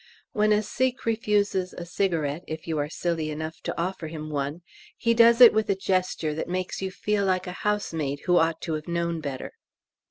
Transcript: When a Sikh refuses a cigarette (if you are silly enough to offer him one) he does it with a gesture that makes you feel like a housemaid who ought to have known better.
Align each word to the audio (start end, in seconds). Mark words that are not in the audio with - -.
When 0.31 0.51
a 0.51 0.63
Sikh 0.63 1.05
refuses 1.05 1.73
a 1.77 1.85
cigarette 1.85 2.43
(if 2.47 2.65
you 2.67 2.79
are 2.79 2.89
silly 2.89 3.29
enough 3.29 3.61
to 3.61 3.77
offer 3.79 4.07
him 4.07 4.31
one) 4.31 4.63
he 4.97 5.13
does 5.13 5.39
it 5.41 5.53
with 5.53 5.69
a 5.69 5.75
gesture 5.75 6.33
that 6.33 6.49
makes 6.49 6.81
you 6.81 6.89
feel 6.89 7.23
like 7.23 7.45
a 7.45 7.51
housemaid 7.61 8.21
who 8.25 8.37
ought 8.39 8.61
to 8.61 8.73
have 8.73 8.87
known 8.87 9.19
better. 9.21 9.51